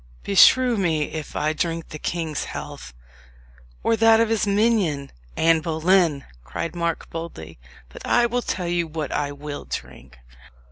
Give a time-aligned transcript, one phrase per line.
[0.23, 2.95] "Beshrew me if I drink the king's health,
[3.83, 7.59] or that of his minion, Anne Boleyn!" cried Mark boldly.
[7.87, 10.17] "But I will tell you what I will drink.